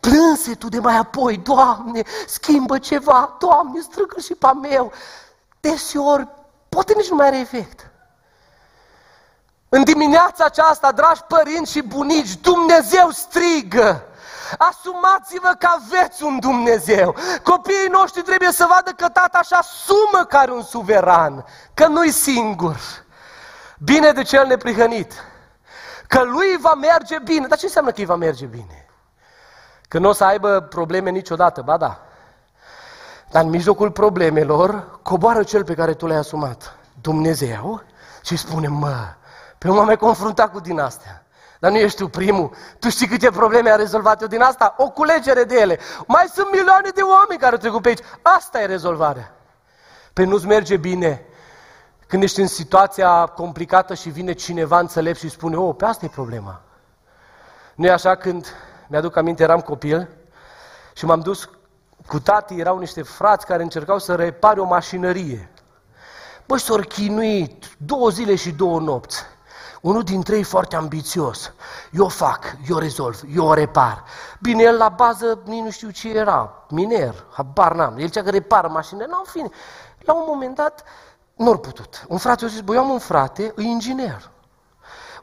[0.00, 4.92] Plânse tu de mai apoi, Doamne, schimbă ceva, Doamne, strângă și pe meu.
[5.60, 6.28] Deseori,
[6.68, 7.90] poate nici nu mai are efect.
[9.68, 14.02] În dimineața aceasta, dragi părinți și bunici, Dumnezeu strigă.
[14.58, 17.14] Asumați-vă că aveți un Dumnezeu.
[17.42, 22.10] Copiii noștri trebuie să vadă că tata așa asumă că are un suveran, că nu-i
[22.10, 22.76] singur.
[23.78, 25.12] Bine de cel neprihănit.
[26.06, 27.46] Că lui va merge bine.
[27.46, 28.87] Dar ce înseamnă că îi va merge bine?
[29.88, 32.00] Că nu o să aibă probleme niciodată, ba da.
[33.30, 36.76] Dar în mijlocul problemelor coboară cel pe care tu l-ai asumat.
[37.00, 37.82] Dumnezeu
[38.22, 39.14] și spune, mă,
[39.58, 41.22] pe m-am mai confruntat cu din astea.
[41.58, 42.50] Dar nu ești tu primul.
[42.78, 44.74] Tu știi câte probleme a rezolvat eu din asta?
[44.76, 45.78] O culegere de ele.
[46.06, 48.04] Mai sunt milioane de oameni care trec pe aici.
[48.22, 49.32] Asta e rezolvarea.
[50.12, 51.24] Pe nu-ți merge bine
[52.06, 56.08] când ești în situația complicată și vine cineva înțelept și spune, oh, pe asta e
[56.08, 56.60] problema.
[57.74, 58.46] Nu e așa când,
[58.88, 60.08] mi-aduc aminte, eram copil
[60.92, 61.50] și m-am dus
[62.06, 65.50] cu tati, erau niște frați care încercau să repare o mașinărie.
[66.46, 69.22] Băi, s-au chinuit două zile și două nopți.
[69.80, 71.52] Unul dintre ei foarte ambițios.
[71.92, 74.04] Eu fac, eu rezolv, eu o repar.
[74.40, 77.98] Bine, el la bază nici nu știu ce era, miner, habar n-am.
[77.98, 79.48] El cea că repară mașinile, nu, în fine.
[79.98, 80.84] La un moment dat,
[81.34, 82.04] nu au putut.
[82.08, 84.30] Un frate a zis, băi, eu am un frate, e inginer.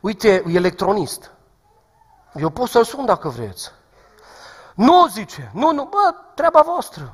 [0.01, 1.31] Uite, e electronist.
[2.35, 3.71] Eu pot să-l sun dacă vreți.
[4.75, 7.13] Nu, zice, nu, nu, bă, treaba voastră.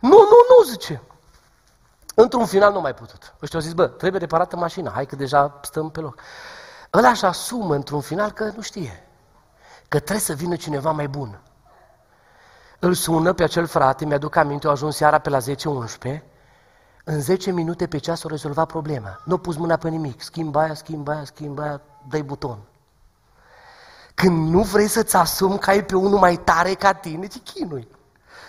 [0.00, 1.02] Nu, nu, nu, zice.
[2.14, 3.34] Într-un final nu mai putut.
[3.42, 6.20] Ăștia au zis, bă, trebuie reparată mașina, hai că deja stăm pe loc.
[6.92, 9.08] Ăla își asumă într-un final că nu știe,
[9.88, 11.40] că trebuie să vină cineva mai bun.
[12.78, 16.22] Îl sună pe acel frate, mi-aduc aminte, au ajuns seara pe la 10-11,
[17.04, 19.20] în 10 minute pe ceas o rezolva problema.
[19.24, 22.58] Nu pus mâna pe nimic, schimba aia, schimba aia, schimba aia, dai buton.
[24.14, 27.88] Când nu vrei să-ți asumi că ai pe unul mai tare ca tine, te chinui.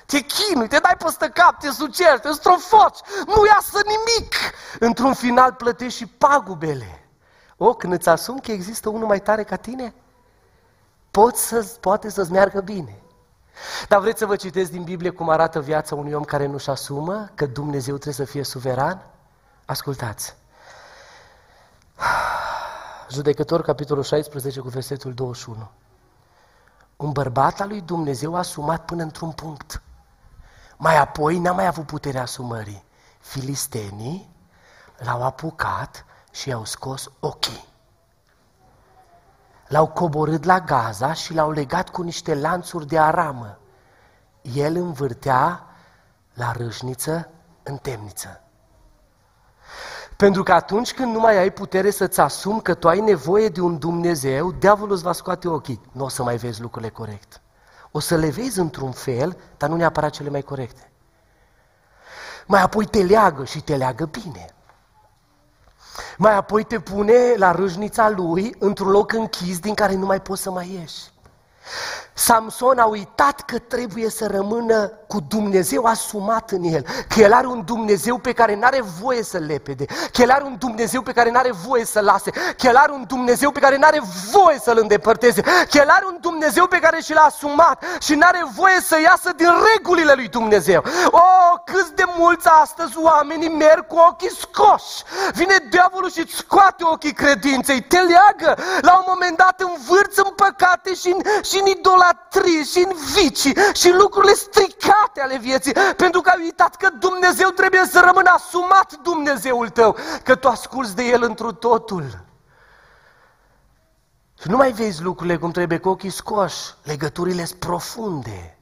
[0.06, 4.36] Te chinui, te dai peste cap, te sucești, te strofoci, nu iasă nimic.
[4.80, 7.08] Într-un final plătești și pagubele.
[7.58, 9.94] O, când îți asumi că există unul mai tare ca tine,
[11.12, 13.00] poți să, poate să-ți meargă bine.
[13.88, 17.30] Dar vreți să vă citesc din Biblie cum arată viața unui om care nu-și asumă
[17.36, 19.06] că Dumnezeu trebuie să fie suveran?
[19.66, 20.36] Ascultați.
[23.10, 25.70] Judecător, capitolul 16, cu versetul 21.
[26.96, 29.82] Un bărbat al lui Dumnezeu a asumat până într-un punct.
[30.78, 32.84] Mai apoi n-a mai avut puterea asumării.
[33.20, 34.30] Filistenii
[34.98, 37.66] l-au apucat și i-au scos ochii.
[39.68, 43.58] L-au coborât la Gaza și l-au legat cu niște lanțuri de aramă.
[44.42, 45.64] El învârtea
[46.34, 47.30] la râșniță
[47.64, 48.45] în temniță.
[50.18, 53.62] Pentru că atunci când nu mai ai putere să-ți asumi că tu ai nevoie de
[53.62, 55.82] un Dumnezeu, diavolul îți va scoate ochii.
[55.92, 57.42] Nu o să mai vezi lucrurile corect.
[57.92, 60.92] O să le vezi într-un fel, dar nu neapărat cele mai corecte.
[62.46, 64.46] Mai apoi te leagă și te leagă bine.
[66.18, 70.42] Mai apoi te pune la râșnița lui într-un loc închis din care nu mai poți
[70.42, 71.14] să mai ieși.
[72.18, 77.48] Samson a uitat că trebuie să rămână cu Dumnezeu asumat în el, că el are
[77.48, 81.12] un Dumnezeu pe care nu are voie să lepede, că el are un Dumnezeu pe
[81.12, 84.02] care nu are voie să lase, că el are un Dumnezeu pe care nu are
[84.32, 88.26] voie să-l îndepărteze, că el are un Dumnezeu pe care și l-a asumat și nu
[88.28, 90.84] are voie să iasă din regulile lui Dumnezeu.
[91.10, 91.20] O,
[91.66, 95.04] câți de mulți astăzi oamenii merg cu ochii scoși.
[95.34, 100.32] Vine diavolul și îți scoate ochii credinței, te leagă, la un moment dat învârți în
[100.36, 102.04] păcate și în, și în idolatrie
[102.72, 107.86] și în vicii și lucrurile stricate ale vieții, pentru că ai uitat că Dumnezeu trebuie
[107.86, 112.24] să rămână asumat Dumnezeul tău, că tu asculți de El întru totul.
[114.42, 118.58] Și nu mai vezi lucrurile cum trebuie cu ochii scoși, legăturile sunt profunde.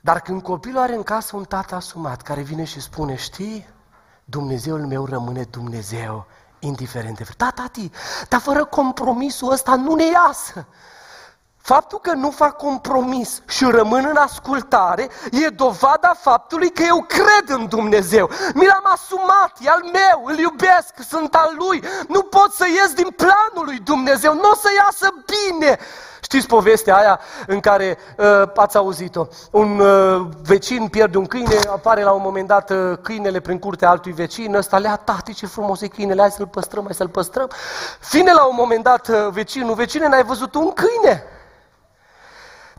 [0.00, 3.68] Dar când copilul are în casă un tată asumat care vine și spune, știi,
[4.24, 6.26] Dumnezeul meu rămâne Dumnezeu,
[6.58, 7.24] indiferent de...
[7.36, 7.90] Da, tati,
[8.28, 10.66] dar fără compromisul ăsta nu ne iasă.
[11.66, 17.58] Faptul că nu fac compromis și rămân în ascultare e dovada faptului că eu cred
[17.58, 18.30] în Dumnezeu.
[18.54, 21.82] Mi l-am asumat, e al meu, îl iubesc, sunt al lui.
[22.08, 25.78] Nu pot să ies din planul lui Dumnezeu, nu o să iasă bine.
[26.20, 29.26] Știți povestea aia în care uh, ați auzit-o?
[29.50, 33.90] Un uh, vecin pierde un câine, apare la un moment dat uh, câinele prin curtea
[33.90, 37.50] altui vecin, ăsta lea, tati ce frumos e câinele, hai să-l păstrăm, hai să-l păstrăm.
[38.10, 41.24] Vine la un moment dat uh, vecinul, vecine, n-ai văzut un câine?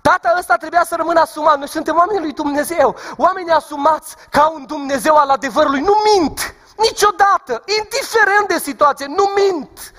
[0.08, 1.58] Tata ăsta trebuia să rămână asumat.
[1.58, 2.96] Noi suntem oamenii lui Dumnezeu.
[3.18, 5.80] Oamenii asumați ca un Dumnezeu al adevărului.
[5.80, 6.56] Nu mint.
[6.78, 7.63] Niciodată.
[7.80, 9.06] Indiferent de situație.
[9.06, 9.94] Nu mint.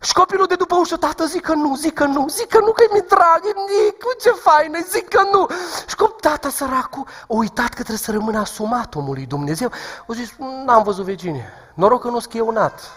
[0.00, 2.72] Și copilul de după ușă, tată, zic că nu, zic că nu, zic că nu,
[2.72, 5.46] că mi drag, e mic, ce faină, zic că nu.
[5.88, 9.70] Și cum tata săracul a uitat că trebuie să rămână asumat omului Dumnezeu,
[10.06, 12.90] o zis, n-am văzut vecine, noroc că nu schieunat.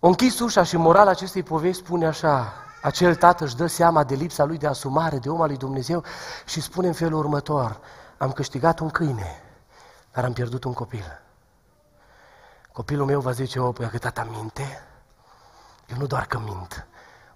[0.00, 2.52] O închis ușa și morala acestei povești spune așa,
[2.86, 6.04] acel tată își dă seama de lipsa lui de asumare, de om al lui Dumnezeu
[6.44, 7.80] și spune în felul următor,
[8.18, 9.42] am câștigat un câine,
[10.12, 11.22] dar am pierdut un copil.
[12.72, 14.82] Copilul meu va zice, o, păi, că tata minte,
[15.86, 16.86] eu nu doar că mint,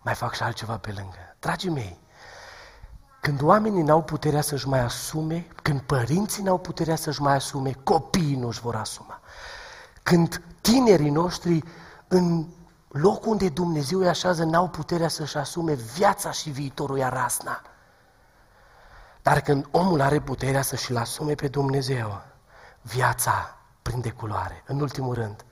[0.01, 1.37] mai fac și altceva pe lângă.
[1.39, 2.01] Dragii mei,
[3.21, 8.37] când oamenii n-au puterea să-și mai asume, când părinții n-au puterea să-și mai asume, copiii
[8.37, 9.21] nu își vor asuma.
[10.03, 11.65] Când tinerii noștri
[12.09, 12.47] în
[12.91, 17.63] locul unde Dumnezeu îi așează n-au puterea să-și asume viața și viitorul ia rasna.
[19.23, 22.23] Dar când omul are puterea să-și-l asume pe Dumnezeu,
[22.83, 24.63] viața prinde culoare.
[24.67, 25.45] În ultimul rând,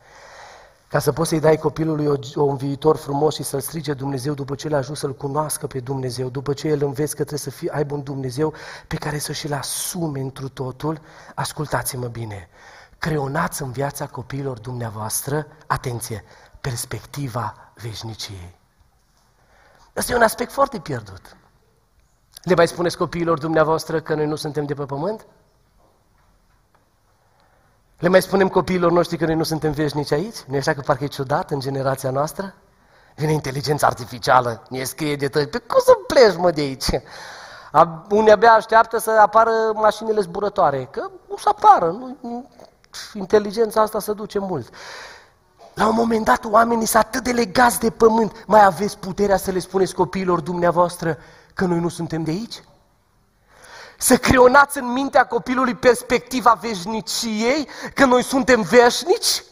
[0.89, 4.55] ca să poți să-i dai copilului o, un viitor frumos și să-l strige Dumnezeu după
[4.55, 7.71] ce l-a ajuns să-l cunoască pe Dumnezeu, după ce el înveți că trebuie să fie,
[7.73, 8.53] aibă un Dumnezeu
[8.87, 11.01] pe care să și-l asume întru totul,
[11.35, 12.49] ascultați-mă bine,
[12.99, 16.25] creonați în viața copiilor dumneavoastră, atenție,
[16.61, 18.57] perspectiva veșniciei.
[19.95, 21.37] Asta e un aspect foarte pierdut.
[22.43, 25.27] Le mai spuneți copiilor dumneavoastră că noi nu suntem de pe pământ?
[27.99, 30.37] Le mai spunem copiilor noștri că noi nu suntem veșnici aici?
[30.47, 32.55] Nu e așa că parcă e ciudat în generația noastră?
[33.15, 36.91] Vine inteligența artificială, ne scrie de tăi, pe cum să pleci mă de aici?
[37.73, 41.91] A, unii abia așteaptă să apară mașinile zburătoare, că nu să apară,
[42.21, 42.51] nu,
[43.15, 44.75] inteligența asta se duce mult.
[45.79, 49.51] La un moment dat oamenii sunt atât de legați de pământ, mai aveți puterea să
[49.51, 51.19] le spuneți copiilor dumneavoastră
[51.55, 52.63] că noi nu suntem de aici?
[53.99, 59.43] Să creonați în mintea copilului perspectiva veșniciei, că noi suntem veșnici?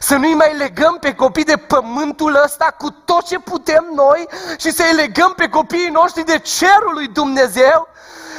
[0.00, 4.70] Să nu-i mai legăm pe copii de pământul ăsta cu tot ce putem noi și
[4.70, 7.88] să-i legăm pe copiii noștri de cerul lui Dumnezeu?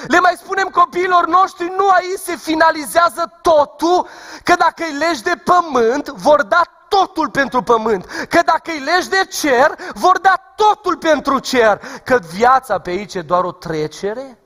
[0.07, 4.07] Le mai spunem copiilor noștri, nu aici se finalizează totul,
[4.43, 6.61] că dacă îi legi de pământ, vor da
[6.93, 12.19] totul pentru pământ, că dacă îi legi de cer, vor da totul pentru cer, că
[12.33, 14.37] viața pe aici e doar o trecere?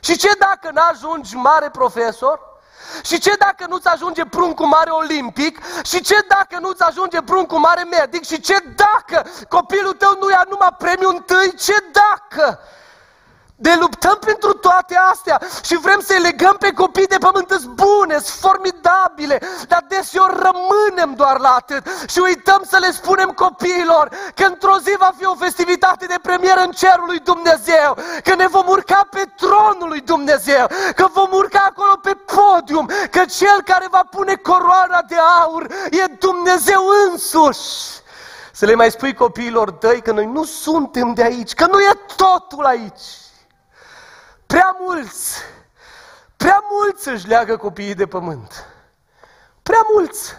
[0.00, 2.40] Și ce dacă n-ajungi mare profesor?
[3.02, 5.58] Și ce dacă nu-ți ajunge pruncul mare olimpic?
[5.84, 8.24] Și ce dacă nu-ți ajunge pruncul mare medic?
[8.24, 11.54] Și ce dacă copilul tău nu ia numai premiul întâi?
[11.54, 12.60] Ce dacă?
[13.62, 18.40] Ne luptăm pentru toate astea și vrem să-i legăm pe copii de pământ bune, sunt
[18.40, 24.78] formidabile, dar deseori rămânem doar la atât și uităm să le spunem copiilor că într-o
[24.78, 29.06] zi va fi o festivitate de premieră în cerul lui Dumnezeu, că ne vom urca
[29.10, 34.34] pe tronul lui Dumnezeu, că vom urca acolo pe podium, că cel care va pune
[34.34, 38.00] coroana de aur e Dumnezeu însuși.
[38.52, 41.92] Să le mai spui copiilor tăi că noi nu suntem de aici, că nu e
[42.16, 43.21] totul aici.
[44.52, 45.38] Prea mulți,
[46.36, 48.66] prea mulți își leagă copiii de pământ.
[49.62, 50.34] prea mulți.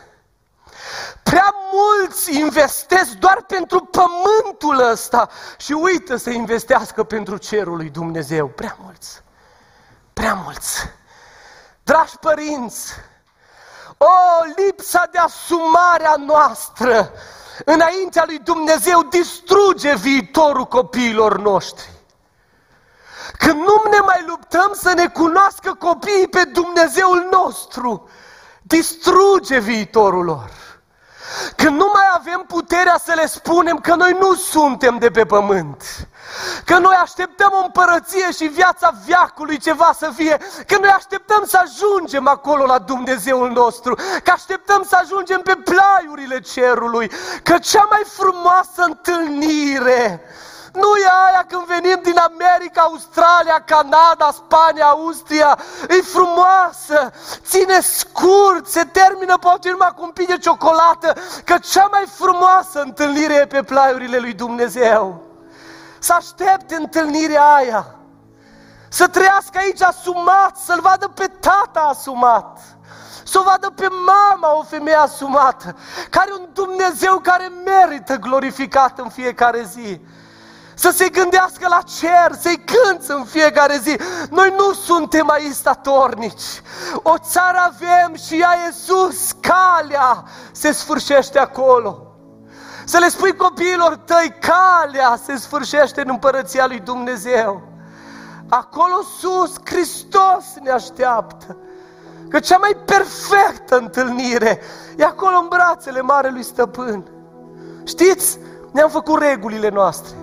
[1.23, 8.47] Prea mulți investesc doar pentru pământul ăsta și uită să investească pentru cerul lui Dumnezeu.
[8.47, 9.21] Prea mulți.
[10.13, 10.89] Prea mulți.
[11.83, 12.93] Dragi părinți,
[13.97, 14.05] o
[14.55, 17.11] lipsa de asumare a noastră
[17.65, 21.92] înaintea lui Dumnezeu distruge viitorul copiilor noștri.
[23.37, 28.09] Când nu ne mai luptăm să ne cunoască copiii pe Dumnezeul nostru,
[28.61, 30.61] distruge viitorul lor.
[31.55, 35.83] Când nu mai avem puterea să le spunem că noi nu suntem de pe pământ,
[36.65, 41.59] că noi așteptăm o împărăție și viața viacului ceva să fie, că noi așteptăm să
[41.61, 47.11] ajungem acolo la Dumnezeul nostru, că așteptăm să ajungem pe plaiurile cerului,
[47.43, 50.21] că cea mai frumoasă întâlnire
[50.73, 55.59] nu e aia când venim din America, Australia, Canada, Spania, Austria.
[55.89, 57.11] E frumoasă,
[57.45, 61.13] ține scurt, se termină poate numai cu un pic de ciocolată,
[61.43, 65.23] că cea mai frumoasă întâlnire e pe plaiurile lui Dumnezeu.
[65.99, 67.85] Să aștepte întâlnirea aia.
[68.89, 72.59] Să trăiască aici asumat, să-l vadă pe tata asumat
[73.25, 75.75] să o vadă pe mama, o femeie asumată,
[76.09, 80.01] care e un Dumnezeu care merită glorificat în fiecare zi
[80.75, 83.99] să se gândească la cer, să-i cânți în fiecare zi.
[84.29, 86.61] Noi nu suntem aici statornici.
[86.95, 92.07] O țară avem și ea e sus, calea se sfârșește acolo.
[92.85, 97.61] Să le spui copiilor tăi, calea se sfârșește în împărăția lui Dumnezeu.
[98.49, 101.57] Acolo sus, Hristos ne așteaptă.
[102.29, 104.61] Că cea mai perfectă întâlnire
[104.97, 107.03] e acolo în brațele Marelui Stăpân.
[107.83, 108.39] Știți,
[108.71, 110.22] ne-am făcut regulile noastre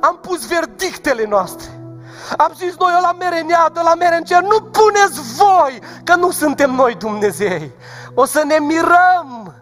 [0.00, 1.80] am pus verdictele noastre.
[2.36, 6.30] Am zis noi, la mere neadă, la mere în cer, nu puneți voi, că nu
[6.30, 7.72] suntem noi Dumnezei.
[8.14, 9.54] O să ne mirăm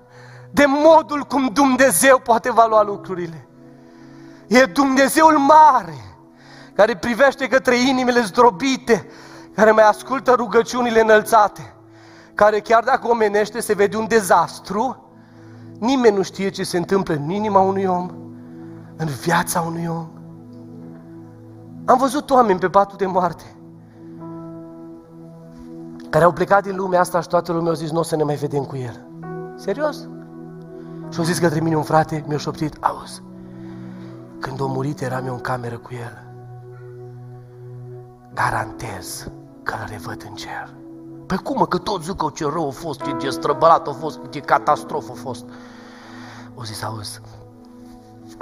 [0.50, 3.48] de modul cum Dumnezeu poate valua lucrurile.
[4.46, 5.94] E Dumnezeul mare,
[6.74, 9.06] care privește către inimile zdrobite,
[9.54, 11.74] care mai ascultă rugăciunile înălțate,
[12.34, 15.10] care chiar dacă omenește se vede un dezastru,
[15.78, 18.10] nimeni nu știe ce se întâmplă în inima unui om,
[18.96, 20.17] în viața unui om.
[21.88, 23.56] Am văzut oameni pe patul de moarte
[26.10, 28.22] care au plecat din lumea asta și toată lumea a zis, nu o să ne
[28.22, 29.06] mai vedem cu el.
[29.56, 30.08] Serios?
[31.08, 33.22] Și au zis către mine un frate, mi-a șoptit, auzi,
[34.40, 36.24] când a murit eram eu în cameră cu el.
[38.34, 39.30] Garantez
[39.62, 40.74] că îl revăd în cer.
[41.26, 44.20] Păi cum, că tot zic că ce rău a fost, ce, ce străbălat a fost,
[44.30, 45.44] ce catastrofă a fost.
[46.54, 47.20] O zis, auzi,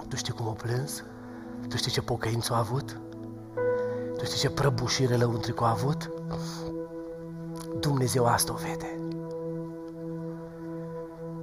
[0.09, 1.05] tu știi cum o plâns?
[1.68, 3.01] Tu știi ce pocăință a avut?
[4.17, 6.11] Tu știi ce prăbușire lăuntrică a avut?
[7.81, 9.01] Dumnezeu asta o vede.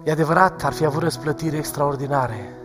[0.04, 2.58] E adevărat, ar fi avut răsplătiri extraordinare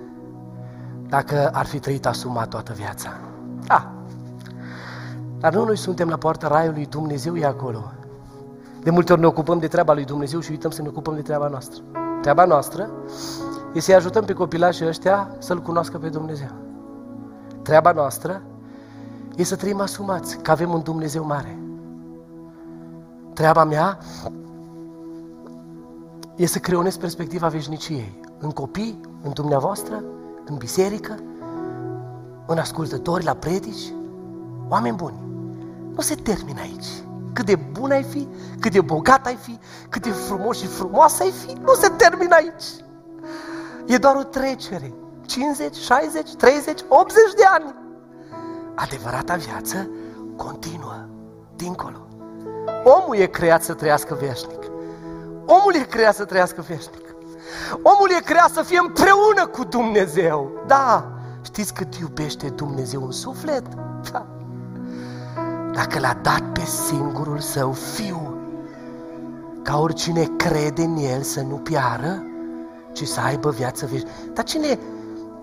[1.09, 3.17] dacă ar fi trăit asumat toată viața.
[3.67, 3.93] Da.
[5.39, 7.93] Dar nu noi suntem la poarta raiului, Dumnezeu e acolo.
[8.83, 11.23] De multe ori ne ocupăm de treaba lui Dumnezeu și uităm să ne ocupăm de
[11.23, 11.83] treaba noastră.
[12.21, 12.91] Treaba noastră
[13.73, 16.51] e să-i ajutăm pe copilașii ăștia să-L cunoască pe Dumnezeu.
[17.63, 18.43] Treaba noastră
[19.39, 21.59] e să trăim asumați că avem un Dumnezeu mare.
[23.33, 23.99] Treaba mea
[26.37, 30.03] e să creionez perspectiva veșniciei în copii, în dumneavoastră,
[30.45, 31.15] în biserică,
[32.47, 33.93] în ascultători, la predici,
[34.69, 35.17] oameni buni.
[35.95, 37.03] Nu se termină aici.
[37.33, 38.29] Cât de bun ai fi,
[38.61, 39.59] cât de bogat ai fi,
[39.89, 42.65] cât de frumos și frumoasă ai fi, nu se termină aici.
[43.87, 44.95] E doar o trecere.
[45.27, 47.87] 50, 60, 30, 80 de ani
[48.79, 49.91] adevărata viață
[50.37, 51.07] continuă,
[51.57, 52.07] dincolo.
[52.85, 54.63] Omul e creat să trăiască veșnic.
[55.47, 57.05] Omul e creat să trăiască veșnic.
[57.83, 60.51] Omul e creat să fie împreună cu Dumnezeu.
[60.67, 61.13] Da,
[61.43, 63.63] știți cât iubește Dumnezeu un suflet?
[64.13, 64.27] Da.
[65.73, 68.37] Dacă l-a dat pe singurul său fiu,
[69.63, 72.23] ca oricine crede în el să nu piară,
[72.93, 74.11] ci să aibă viață veșnică.
[74.33, 74.79] Dar cine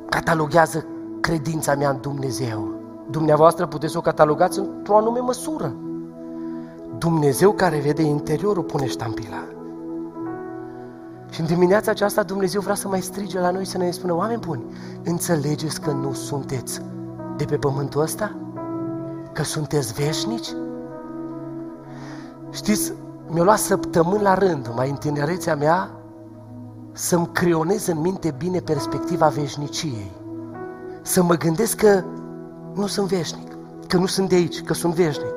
[0.09, 0.85] cataloghează
[1.19, 2.74] credința mea în Dumnezeu?
[3.09, 5.75] Dumneavoastră puteți să o catalogați într-o anume măsură.
[6.97, 9.43] Dumnezeu care vede interiorul pune ștampila.
[11.29, 14.39] Și în dimineața aceasta Dumnezeu vrea să mai strige la noi să ne spună, oameni
[14.39, 14.63] buni,
[15.03, 16.81] înțelegeți că nu sunteți
[17.37, 18.35] de pe pământul ăsta?
[19.31, 20.53] Că sunteți veșnici?
[22.51, 22.93] Știți,
[23.27, 25.89] mi-a luat săptămâni la rând, mai în tinerețea mea,
[26.91, 30.11] să-mi creionez în minte bine perspectiva veșniciei.
[31.01, 32.03] Să mă gândesc că
[32.75, 33.51] nu sunt veșnic,
[33.87, 35.33] că nu sunt de aici, că sunt veșnic.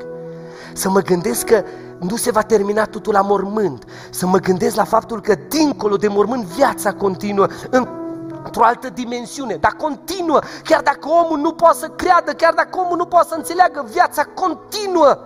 [0.72, 1.62] să mă gândesc că
[1.98, 6.08] nu se va termina totul la mormânt, să mă gândesc la faptul că dincolo de
[6.08, 12.32] mormânt viața continuă, într-o altă dimensiune, dar continuă, chiar dacă omul nu poate să creadă,
[12.32, 15.18] chiar dacă omul nu poate să înțeleagă, viața continuă.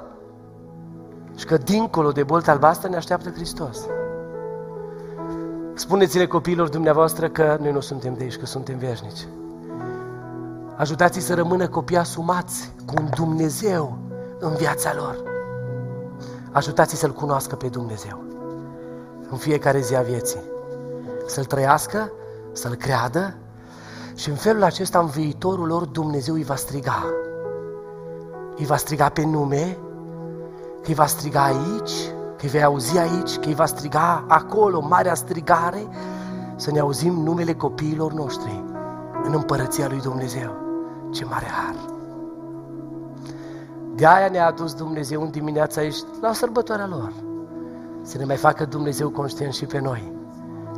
[1.36, 3.78] Și că dincolo de bolta albastră ne așteaptă Hristos.
[5.74, 9.26] Spuneți-le copiilor dumneavoastră că noi nu suntem de aici, că suntem veșnici.
[10.82, 13.98] Ajutați-i să rămână copii asumați cu un Dumnezeu
[14.38, 15.22] în viața lor.
[16.52, 18.22] Ajutați-i să-L cunoască pe Dumnezeu
[19.30, 20.40] în fiecare zi a vieții.
[21.26, 22.12] Să-L trăiască,
[22.52, 23.34] să-L creadă
[24.14, 27.04] și în felul acesta în viitorul lor Dumnezeu îi va striga.
[28.56, 29.78] Îi va striga pe nume,
[30.82, 34.80] că îi va striga aici, că îi vei auzi aici, că îi va striga acolo,
[34.80, 35.86] marea strigare,
[36.56, 38.64] să ne auzim numele copiilor noștri
[39.24, 40.61] în împărăția lui Dumnezeu.
[41.12, 41.74] Ce mare har!
[43.94, 47.12] De aia ne-a adus Dumnezeu în dimineața aici, la sărbătoarea lor.
[48.02, 50.12] Să ne mai facă Dumnezeu conștient și pe noi,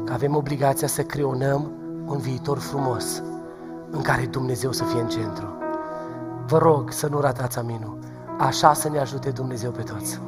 [0.04, 1.70] că avem obligația să creonăm
[2.06, 3.22] un viitor frumos,
[3.90, 5.46] în care Dumnezeu să fie în centru.
[6.46, 7.98] Vă rog să nu ratați aminul.
[8.38, 10.20] Așa să ne ajute Dumnezeu pe toți.